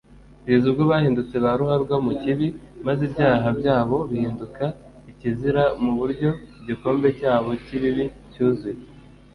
[0.41, 2.47] kugeza ubwo bahindutse ba ruharwa mu kibi,
[2.85, 4.65] maze ibyaha byabo bihinduka
[5.11, 8.81] ikizira, mu buryo igikombe cyabo cy'ibibi cyuzuye